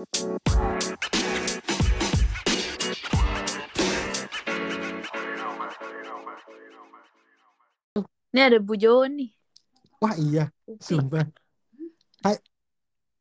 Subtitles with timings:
[0.00, 0.08] Ini
[8.40, 9.28] ada Bu Jowo nih.
[10.00, 10.48] Wah iya,
[10.80, 11.28] sumpah.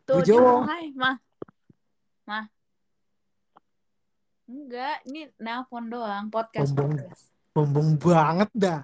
[0.07, 0.63] Tuh, Bu Jowo.
[0.71, 1.20] hai, mah.
[2.23, 2.47] Mah.
[4.47, 6.71] Enggak, ini nelpon doang, podcast.
[6.71, 6.96] Sombong.
[6.96, 7.23] podcast.
[7.51, 8.81] Sombong banget dah.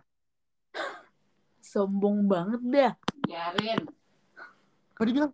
[1.71, 2.91] Sombong banget dah.
[3.23, 3.87] Biarin.
[4.91, 5.31] Apa dibilang?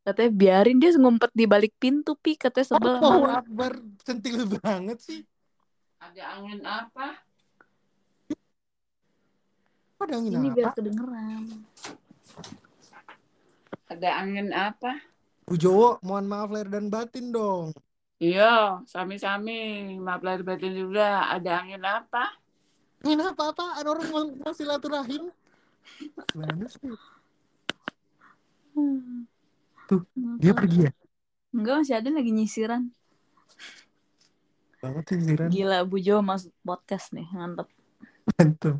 [0.00, 2.34] Katanya biarin dia ngumpet di balik pintu, Pi.
[2.34, 3.28] Katanya sebel sama Oh.
[3.28, 5.20] Akbar centil banget sih.
[6.00, 7.20] Ada angin apa?
[10.00, 10.56] Ada angin Ini apa?
[10.56, 11.42] biar kedengeran.
[13.92, 14.92] Ada angin apa?
[15.44, 17.76] Bu Jowo, mohon maaf lahir dan batin dong.
[18.16, 19.92] Iya, sami-sami.
[20.00, 21.28] Maaf lahir batin juga.
[21.28, 22.32] Ada angin apa?
[23.04, 25.28] Angin apa-apaan orang mau, mau silaturahim.
[26.32, 26.88] Gimana sih?
[29.90, 30.06] Tuh,
[30.38, 30.92] Dia pergi ya?
[31.50, 32.94] Enggak, masih ada lagi nyisiran.
[34.78, 35.50] Banget sih Ziran.
[35.50, 37.26] Gila, Bu Jowo masuk podcast nih.
[37.34, 37.66] Mantep.
[38.38, 38.78] Mantap.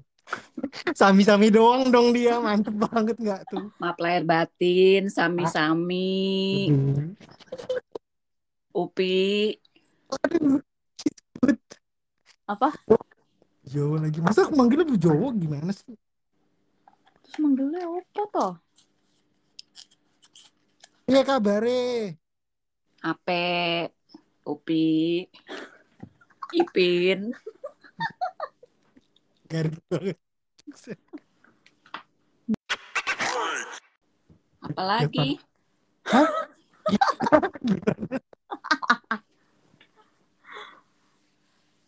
[0.94, 2.38] Sami-sami doang dong dia.
[2.38, 3.74] Mantep banget nggak tuh?
[3.82, 6.70] Maaf lahir batin, sami-sami.
[8.70, 9.58] Upi.
[10.14, 10.62] Aduh.
[12.46, 12.70] Apa?
[13.66, 14.22] Jowo lagi.
[14.22, 15.90] Masa aku manggilnya Bu Jowo gimana sih?
[17.26, 18.52] Terus manggilnya apa toh?
[21.10, 22.14] Iya kabare.
[23.02, 23.42] Ape.
[24.46, 25.26] Upi.
[26.54, 27.34] Ipin.
[29.50, 30.18] Garing banget.
[34.62, 35.42] Apalagi?
[36.06, 36.30] Hah?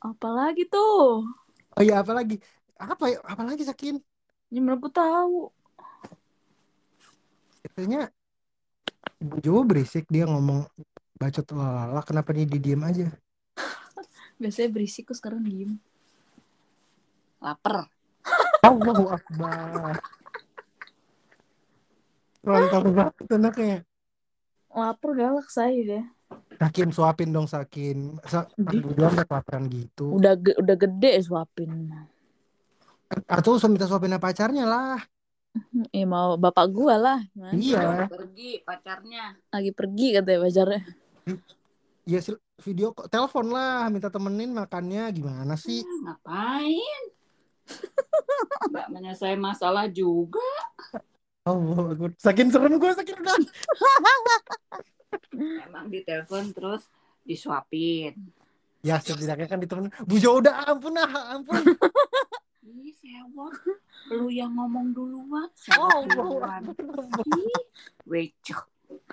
[0.02, 1.30] Apalagi tuh?
[1.78, 2.42] Oh iya apa lagi?
[2.74, 3.22] Apa ya?
[3.22, 4.02] Apa lagi Sakin?
[4.50, 5.46] Ini menurut gue tahu.
[7.62, 8.10] Katanya
[9.22, 10.66] Bu Jowo berisik dia ngomong
[11.14, 13.06] bacot lala kenapa dia diem aja?
[14.42, 15.78] Biasanya berisik kok sekarang diem.
[17.38, 17.86] Laper.
[18.66, 19.98] Allahu Akbar.
[22.42, 23.78] Rontal banget anaknya.
[24.74, 26.04] Lapar galak saya deh.
[26.58, 28.18] Sakin suapin dong Sakin.
[28.26, 30.18] Sa Jowo sampai kelaparan gitu.
[30.18, 31.94] Udah ge- udah gede suapin.
[33.30, 34.98] Atau usah minta suapin pacarnya lah.
[35.92, 37.18] Eh mau bapak gua lah.
[37.32, 37.56] Gimana?
[37.56, 38.08] Iya.
[38.08, 39.36] Pergi pacarnya.
[39.52, 40.80] Lagi pergi katanya pacarnya.
[42.02, 45.82] Ya sil- video kok telepon lah minta temenin makannya gimana sih?
[45.82, 47.02] Hmm, Ngapain?
[48.72, 50.42] Mbak menyelesaikan masalah juga.
[51.42, 52.10] Allah Akbar.
[52.18, 53.36] Sakin serem gue sakin udah.
[55.66, 56.86] Emang ditelepon terus
[57.26, 58.14] disuapin.
[58.82, 59.94] Ya setidaknya kan ditemenin.
[60.06, 61.62] Bu udah ampun ah ampun.
[62.62, 63.54] Ih, sewot.
[64.10, 65.48] Lu yang ngomong duluan.
[65.78, 66.62] Oh, duluan.
[67.38, 67.64] Ih,
[68.08, 68.58] Wecek.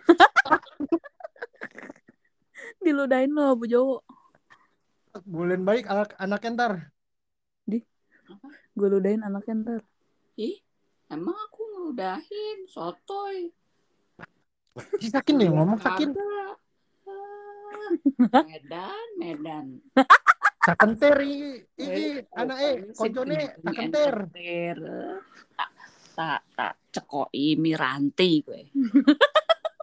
[2.83, 4.01] Diludahin lo Bu Jowo.
[5.28, 6.73] Bulan baik anak anaknya ntar.
[8.79, 9.81] Gue ludahin anaknya ntar.
[10.39, 10.63] Ih,
[11.11, 12.57] emang aku ngeludahin.
[12.69, 13.51] Sotoy.
[15.01, 16.16] Si Sakin yang ngomong Sakin.
[18.47, 19.81] Medan, Medan.
[20.69, 24.16] Sakenter ini ini Eh, anak eh oh, koncone sing- sakenter.
[24.30, 24.78] enter.
[25.56, 25.69] Tak
[26.13, 28.62] tak tak cekoi miranti gue.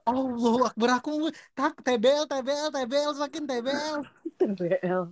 [0.06, 3.96] Allah Akbar aku tak TBL TBL TBL Sakin TBL.
[4.36, 5.02] TBL.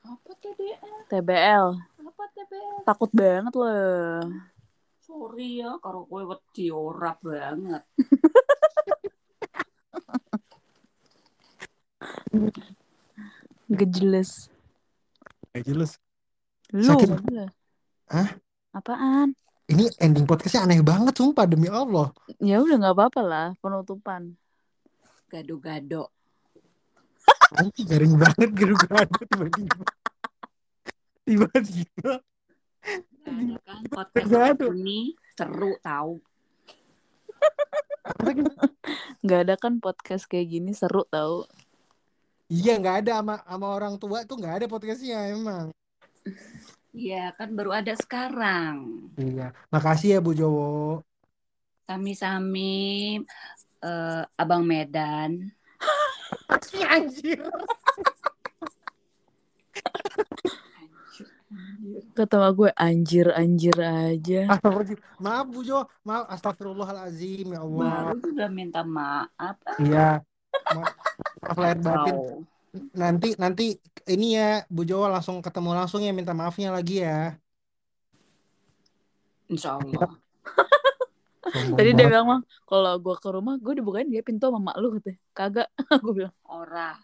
[0.00, 0.94] Apa TBL?
[1.08, 1.66] TBL.
[2.00, 2.76] Apa TBL?
[2.84, 4.22] Takut banget loh.
[5.00, 7.82] Sorry ya, kalau gue wedi ora banget.
[13.70, 14.49] Gak jelas.
[15.50, 15.98] Gak jelas.
[16.70, 16.86] Lu.
[16.86, 17.08] Sakit.
[17.10, 17.50] gak.
[18.10, 18.28] Hah?
[18.70, 19.34] Apaan?
[19.70, 22.10] Ini ending podcastnya aneh banget sumpah demi Allah.
[22.42, 24.34] Ya udah nggak apa-apa lah penutupan.
[25.30, 26.10] Gado-gado.
[27.54, 29.82] Anjing garing banget geru-geru tiba-tiba.
[31.26, 32.12] Tiba-tiba.
[33.20, 34.66] Gak ada kan podcast Gado.
[34.74, 36.12] ini seru tahu.
[39.22, 41.46] Nggak ada kan podcast kayak gini seru tau.
[42.50, 45.70] Iya nggak ada sama sama orang tua tuh nggak ada podcastnya emang.
[46.90, 49.06] Iya, kan baru ada sekarang.
[49.14, 49.54] Iya.
[49.70, 51.06] Makasih ya Bu Jowo.
[51.86, 53.22] Sami-sami
[53.78, 55.54] eh, Abang Medan.
[56.50, 57.38] Makasih anjir.
[62.18, 64.50] Kata sama gue anjir anjir aja.
[65.22, 68.10] Maaf Bu Jo, maaf astagfirullahalazim ya Allah.
[68.10, 69.54] Baru juga minta maaf.
[69.78, 70.18] Iya.
[70.74, 70.90] Ma-
[71.40, 72.16] Maaf lahir batin.
[72.16, 72.44] Wow.
[72.94, 73.66] Nanti nanti
[74.06, 77.34] ini ya Bu Jowo langsung ketemu langsung ya minta maafnya lagi ya.
[79.50, 80.14] Insya Allah.
[81.50, 84.94] Tadi dia bilang mah kalau gue ke rumah gue dibukain dia pintu sama mak lu
[84.94, 85.18] katanya.
[85.34, 85.68] Kagak.
[86.04, 86.34] gue bilang.
[86.46, 86.94] Ora.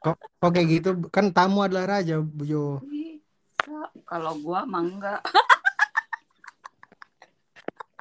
[0.00, 0.90] Kok, kok kayak gitu?
[1.12, 2.80] Kan tamu adalah raja, Bu Jo.
[2.86, 3.90] Bisa.
[4.08, 5.20] Kalau gua mah enggak.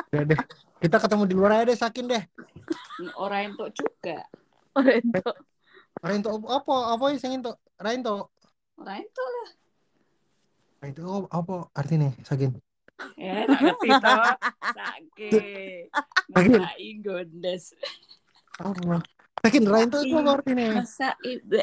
[0.09, 0.39] Udah deh.
[0.79, 2.23] Kita ketemu di luar aja deh, sakin deh.
[3.19, 4.23] Orang itu juga.
[4.75, 5.21] Orang itu.
[5.99, 6.75] Rain to apa?
[6.95, 7.53] Apa yang singin to?
[7.81, 8.27] Rain to.
[8.79, 9.49] Orang itu lah.
[10.79, 12.09] Rain to apa artinya?
[12.23, 12.55] Sakin.
[13.15, 14.19] Ya, tak ngerti toh.
[14.75, 15.41] Sakit.
[16.35, 16.61] Sakit.
[16.61, 17.63] Masa gondes.
[18.59, 18.97] Apa?
[19.43, 20.67] Sakin Rain to itu apa artinya?
[20.83, 21.59] Masa ibu.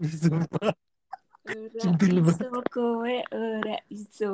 [0.00, 0.72] Sumpah.
[1.44, 1.92] Ora
[2.24, 4.32] iso kowe ora iso.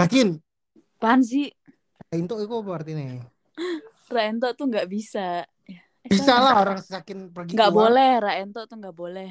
[0.00, 0.40] Sakin.
[1.00, 1.48] Apaan sih?
[2.12, 3.24] Rain to itu apa artinya?
[4.10, 5.44] Raento tuh nggak bisa.
[6.08, 7.92] Bisa lah orang sakin pergi Nggak keluar.
[7.92, 8.10] boleh.
[8.22, 9.30] Raento tuh nggak boleh.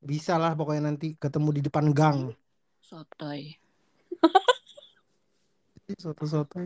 [0.00, 2.32] Bisa lah pokoknya nanti ketemu di depan gang.
[2.80, 3.52] Sotoy.
[6.00, 6.56] Soto-soto.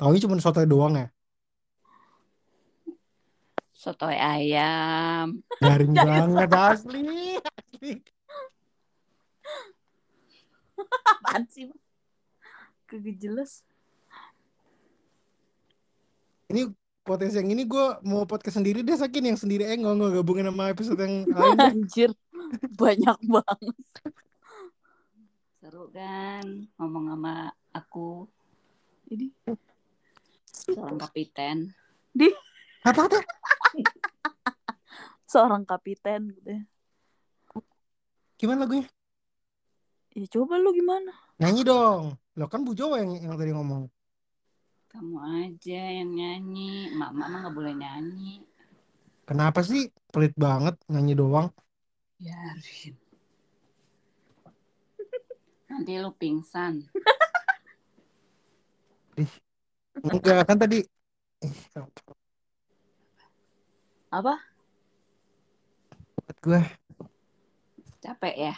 [0.00, 1.06] Taunya cuma soto doang ya.
[3.76, 5.44] Sotoy ayam.
[5.60, 7.36] Garing banget asli.
[7.36, 7.92] Asli.
[11.04, 11.68] Apaan sih?
[12.88, 13.60] Kagak jelas.
[16.48, 16.72] Ini
[17.08, 20.46] potensi yang ini gue mau podcast sendiri deh sakin yang sendiri eh nggak nggak gabungin
[20.46, 21.56] sama episode yang lain.
[21.58, 22.10] Anjir.
[22.74, 23.76] Banyak banget.
[25.58, 26.44] Seru kan
[26.76, 28.26] ngomong sama aku
[29.06, 29.30] Ini
[30.68, 31.70] seorang kapiten.
[32.80, 33.20] apa tuh
[35.28, 36.62] seorang kapiten gitu ya.
[38.36, 38.88] gimana lagunya
[40.10, 41.12] Ya coba lu gimana?
[41.36, 43.86] nyanyi dong lo kan Bu Jawa yang yang tadi ngomong
[44.88, 46.88] Kamu aja yang nyanyi.
[46.96, 48.42] Mama mah nggak boleh nyanyi.
[49.28, 51.52] kenapa sih pelit banget nyanyi doang
[52.16, 52.96] Biarin.
[55.68, 56.80] Nanti lu pingsan.
[60.08, 60.80] enggak kan tadi
[61.44, 61.56] ih
[64.08, 64.34] Apa?
[66.24, 66.60] buat gue
[68.00, 68.54] Capek ya?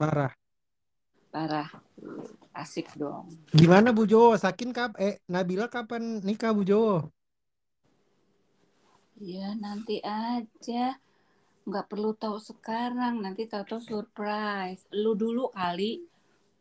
[0.00, 0.32] parah
[1.28, 1.68] Parah.
[2.58, 3.30] Asik dong.
[3.54, 7.06] gimana Bu Jawa sakin kap eh Nabila kapan nikah Bu Jawa
[9.18, 10.94] Ya nanti aja.
[11.66, 13.18] Nggak perlu tahu sekarang.
[13.18, 14.86] Nanti tahu-tahu surprise.
[14.94, 16.06] Lu dulu kali.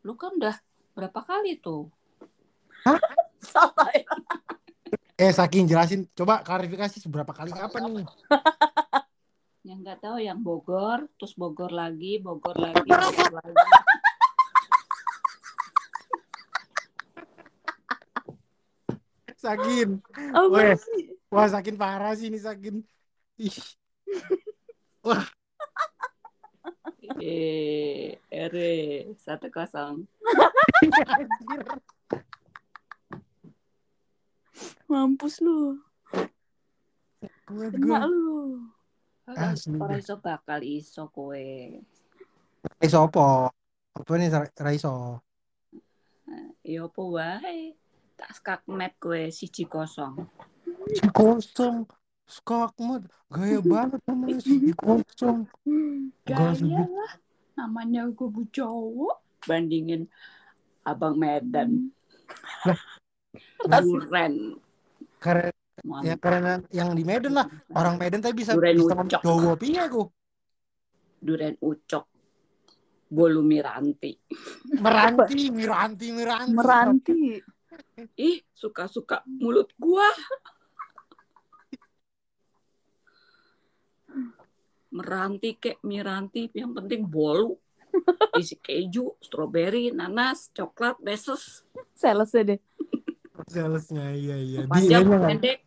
[0.02, 0.58] Lu kan udah
[0.98, 1.86] berapa kali tuh?
[3.42, 4.02] Sotoy.
[5.22, 8.06] eh sakin jelasin coba klarifikasi seberapa kali apa nih
[9.68, 13.52] Yang nggak tahu yang Bogor, terus Bogor lagi, Bogor lagi, Bogor lagi.
[19.48, 19.90] Sakin
[20.36, 20.76] Apa Weh.
[21.32, 22.84] wah sakin parah sih ini sakin
[23.40, 23.58] ih
[27.18, 28.72] Eh, ere
[29.18, 30.04] satu kosong.
[34.92, 35.80] Mampus lu.
[37.48, 38.12] Kuat Kena gue.
[38.12, 38.68] lu.
[39.96, 41.40] Iso bakal iso kowe.
[42.80, 43.52] Raiso apa?
[43.96, 45.24] Apa nih Ra- Raiso?
[46.68, 47.77] Ya apa wae.
[48.18, 50.26] Tak skakmet kowe siji kosong.
[51.14, 51.86] Kosong.
[52.26, 53.06] Skakmat.
[53.30, 55.46] Gaya banget namanya si kosong.
[56.26, 57.14] Gaya lah.
[57.54, 59.22] Namanya gue bu cowok.
[59.46, 60.10] Bandingin
[60.82, 61.94] Abang Medan.
[63.70, 64.58] Duren.
[65.22, 65.54] Karena
[66.02, 67.46] ya karena yang di Medan lah.
[67.70, 69.22] Orang Medan tapi bisa Duren bisa ucok.
[69.22, 70.10] Jawa piye aku.
[71.22, 72.06] Duren ucok.
[73.08, 74.20] Bolu Miranti.
[74.84, 76.58] Meranti, Miranti, Miranti.
[76.58, 77.22] Meranti.
[78.18, 80.08] Ih, suka-suka mulut gua.
[84.94, 87.58] Meranti kek Miranti, yang penting bolu.
[88.38, 91.66] Isi keju, stroberi, nanas, coklat, beses.
[91.98, 92.60] Salesnya deh.
[93.50, 94.60] Salesnya iya iya.
[94.70, 95.60] Panjang, pendek.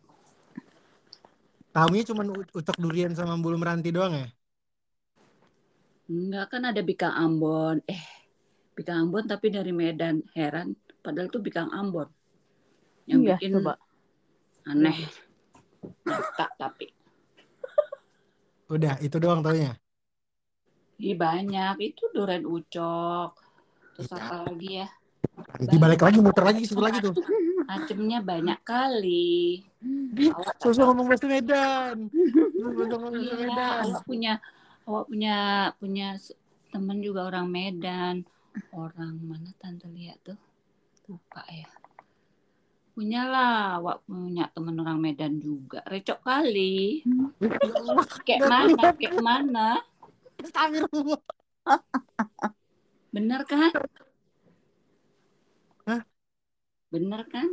[1.71, 4.27] Tamunya cuma u- ucok durian sama bulu meranti doang ya?
[6.11, 7.79] Enggak kan ada Bikang Ambon.
[7.87, 8.03] Eh,
[8.75, 10.19] Bikang Ambon tapi dari Medan.
[10.35, 10.75] Heran.
[11.01, 12.07] Padahal itu Bikang Ambon.
[13.09, 13.73] Yang Iya, bikin coba.
[14.63, 14.97] aneh.
[16.05, 16.93] Nyata tapi.
[18.69, 19.73] Udah, itu doang taunya.
[21.01, 21.75] Ih banyak.
[21.81, 23.33] Itu duren ucok.
[23.97, 24.17] Terus Iya.
[24.21, 24.87] apa lagi ya?
[25.57, 27.17] Nanti balik lagi muter lagi situ lagi tuh.
[27.65, 29.65] Macemnya banyak kali.
[30.61, 31.97] Sosok ngomong bahasa Medan.
[32.13, 33.81] Iya, Medan.
[33.89, 34.33] awak punya
[34.85, 35.35] awak punya
[35.81, 36.07] punya
[36.69, 38.21] temen juga orang Medan.
[38.69, 40.37] Orang mana tante lihat tuh?
[41.09, 41.69] Lupa ya.
[42.91, 45.79] Punyalah, awak punya temen orang Medan juga.
[45.87, 47.01] Recok kali.
[47.39, 48.83] Ya Allah, Kayak Nggak mana?
[48.99, 49.67] Kayak mana?
[50.41, 51.21] astagfirullah.
[53.13, 53.71] Bener kan?
[56.91, 57.47] Bener kan?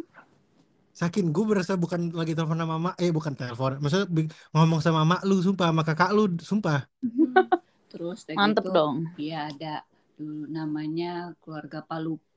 [0.99, 4.11] Sakin gue berasa bukan lagi telepon sama mama, eh bukan telepon, maksudnya
[4.51, 6.91] ngomong sama mak lu, sumpah, sama kakak lu, sumpah.
[6.99, 7.47] Hmm.
[7.87, 9.07] Terus kayak Mantep gitu, dong.
[9.15, 9.75] Iya ada
[10.19, 12.28] dulu namanya keluarga Palupi, eh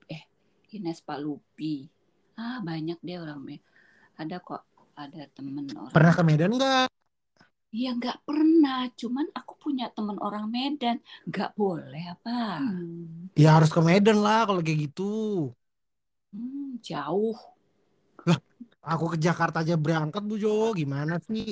[0.78, 1.75] Ines Palupi.
[2.44, 3.66] Ah banyak deh orang Me-
[4.22, 4.62] Ada kok,
[5.04, 5.96] ada temen orang.
[5.96, 6.88] Pernah ke Medan nggak?
[7.78, 10.98] Iya nggak pernah, cuman aku punya temen orang Medan.
[11.30, 12.32] Nggak boleh apa?
[12.58, 13.28] Hmm.
[13.44, 15.04] Ya harus ke Medan lah kalau kayak gitu.
[16.34, 17.38] Hmm, jauh.
[18.92, 21.46] Aku ke Jakarta aja berangkat Bu Jo, gimana sih?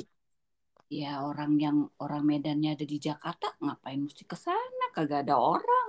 [1.00, 4.84] Ya orang yang orang Medannya ada di Jakarta, ngapain mesti ke sana?
[4.96, 5.79] Kagak ada orang.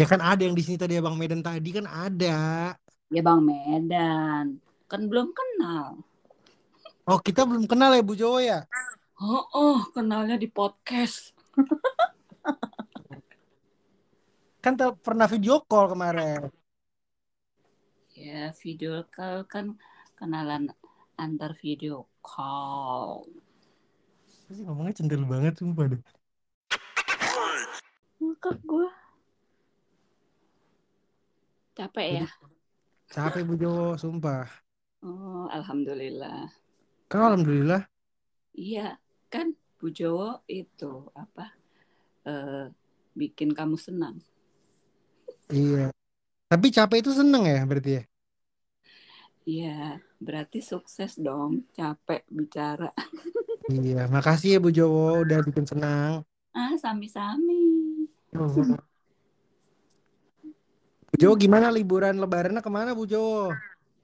[0.00, 2.72] Ya kan ada yang di sini tadi Abang Medan tadi kan ada.
[3.12, 4.56] Ya Bang Medan,
[4.88, 6.00] kan belum kenal.
[7.04, 8.64] Oh kita belum kenal ya Bu Jo ya?
[9.20, 11.36] Oh, oh kenalnya di podcast.
[14.62, 16.46] Kan pernah video call kemarin.
[18.14, 19.74] Ya video call kan
[20.14, 20.70] kenalan
[21.18, 23.26] antar video call.
[24.22, 26.02] Apa sih ngomongnya centil banget sumpah deh.
[28.22, 28.86] Ngakak gue.
[31.72, 32.26] Capek ya?
[33.08, 34.44] Capek Bu Jo, sumpah.
[35.02, 36.52] Oh, alhamdulillah.
[37.08, 37.88] Kan alhamdulillah.
[38.52, 39.00] Iya,
[39.32, 41.56] kan Bu Jowo itu apa?
[42.28, 42.70] eh
[43.18, 44.20] bikin kamu senang.
[45.52, 45.90] Iya.
[46.52, 48.02] Tapi capek itu seneng ya berarti ya?
[49.42, 51.66] Iya, berarti sukses dong.
[51.74, 52.92] Capek bicara.
[53.72, 56.22] Iya, makasih ya Bu Jowo udah bikin senang.
[56.54, 57.62] Ah, sami-sami.
[61.12, 63.52] Bu Jowo gimana liburan lebarannya ke mana Bu Jowo?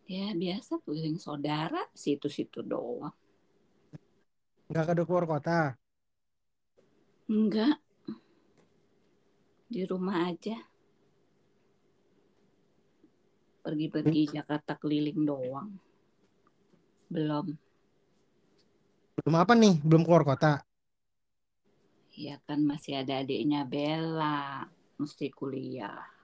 [0.04, 3.16] Ya, biasa keliling saudara, situ-situ doang.
[4.68, 5.72] Nggak ada keluar kota?
[7.32, 7.80] Enggak.
[9.72, 10.60] Di rumah aja.
[13.64, 15.72] Pergi-pergi Jakarta keliling doang.
[17.08, 17.56] Belum.
[19.16, 19.80] Belum apa nih?
[19.80, 20.60] Belum keluar kota?
[22.12, 24.68] Ya kan masih ada adiknya Bella.
[25.00, 26.17] Mesti kuliah.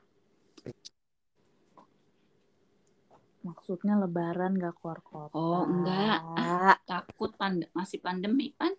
[3.45, 5.37] Maksudnya lebaran gak keluar kota.
[5.37, 6.19] Oh, enggak.
[6.41, 8.73] Ah, takut pand masih pandemi, Pan.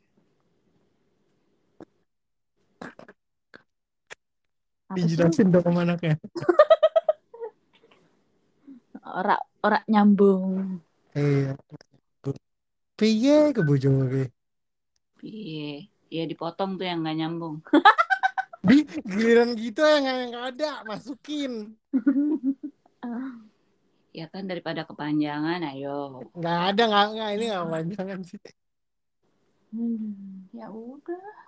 [4.97, 6.17] Dijelasin dong sama anaknya.
[9.05, 10.81] Ora, ora nyambung.
[11.13, 11.53] Iya.
[12.95, 13.75] Piye Jowo
[14.07, 14.25] piye?
[15.19, 15.91] Piye?
[16.09, 17.61] Ya dipotong tuh yang nggak nyambung.
[18.65, 21.77] Di giliran gitu yang yang nggak ada masukin.
[24.15, 26.25] Ya kan daripada kepanjangan, ayo.
[26.33, 28.39] Nggak ada nggak nggak ini nggak panjangan sih.
[29.75, 30.49] Hmm.
[30.55, 31.45] Ya udah.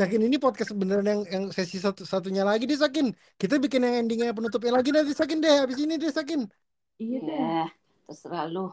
[0.00, 3.12] Sakin ini podcast beneran yang yang sesi satu satunya lagi deh Sakin.
[3.36, 5.68] Kita bikin yang endingnya penutupnya lagi nanti Sakin deh.
[5.68, 6.48] Habis ini deh Sakin.
[6.96, 7.36] Iya deh.
[7.36, 7.64] Ya,
[8.08, 8.72] terserah lu.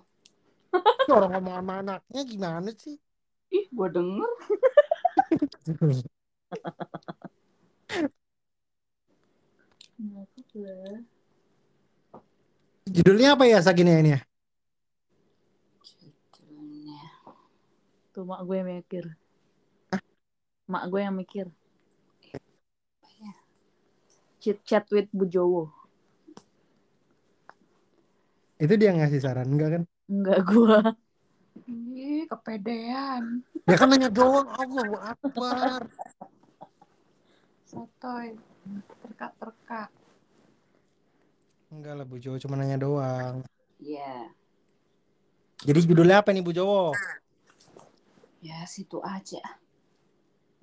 [1.12, 2.96] Orang ngomong sama anaknya gimana sih?
[3.52, 4.32] Ih, gua denger.
[12.88, 14.20] Judulnya apa ya Sakin ya ini ya?
[15.84, 17.04] Judulnya.
[18.16, 19.06] Tuh mak gue yang mikir.
[20.72, 21.52] Mak gue yang mikir.
[24.40, 25.68] Chit chat with Bu Jowo.
[28.58, 29.84] Itu dia ngasih saran enggak kan?
[30.08, 30.80] Enggak gue.
[31.68, 33.44] Ih, kepedean.
[33.68, 35.84] Ya kan nanya doang Allahu Akbar.
[37.68, 38.40] Sotoy.
[39.04, 39.92] Terka-terka.
[41.68, 43.44] Enggak lah Bu Jowo cuma nanya doang.
[43.78, 44.32] Ya,
[45.62, 46.96] Jadi judulnya apa nih Bu Jowo?
[48.40, 49.44] ya situ aja.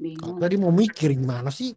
[0.01, 0.41] Bingung.
[0.41, 1.77] tadi mau mikir gimana sih?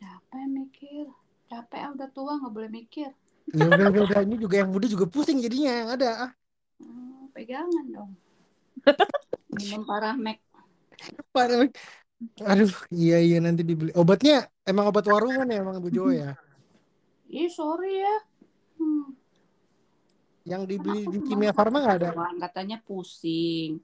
[0.00, 1.06] Capek mikir.
[1.52, 3.12] Capek ah, udah tua nggak boleh mikir.
[3.52, 4.20] Ya udah, udah, udah.
[4.24, 6.10] Ini juga yang muda juga pusing jadinya yang ada.
[6.24, 6.32] Ah,
[6.74, 8.10] Hmm, pegangan dong.
[9.54, 10.38] Minum paramek.
[11.34, 11.46] Pak,
[12.40, 13.92] Aduh, iya iya nanti dibeli.
[13.92, 16.32] Obatnya emang obat warungan ya emang Bu Jowo ya.
[17.28, 18.16] Ih, sorry ya.
[18.80, 19.12] Hmm.
[20.44, 22.10] Yang dibeli di Kimia Farma nggak ada.
[22.14, 23.80] doang, Katanya pusing.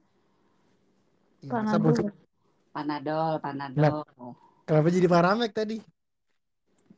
[1.41, 2.09] Ya, pusing?
[2.71, 3.35] Panadol.
[3.41, 4.33] Panadol, panadol.
[4.63, 5.77] Kenapa jadi paramek tadi?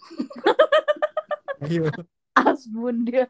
[1.64, 1.90] Ayo.
[2.38, 3.26] Asbun dia.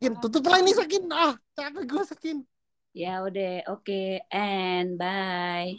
[0.00, 1.12] Sakin, tutup lah ini Sakin.
[1.12, 2.40] Ah, capek gue Sakin.
[2.96, 5.76] Ya udah, oke, and bye.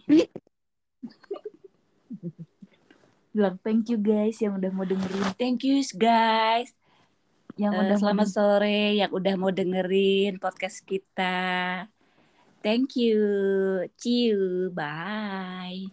[3.34, 5.26] Bilang thank you guys yang udah mau dengerin.
[5.42, 6.70] Thank you guys.
[7.58, 11.90] Yang Eh, udah mau selamat sore yang udah mau dengerin podcast kita.
[12.62, 13.18] Thank you.
[13.98, 14.70] See you.
[14.70, 15.90] Bye.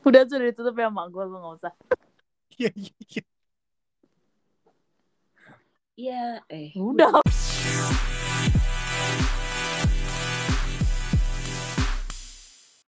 [0.00, 1.74] Udah sudah ditutup ya mak gue, lu gak usah.
[2.56, 3.35] Iya iya iya.
[5.96, 6.76] Iya, eh.
[6.76, 7.24] Udah.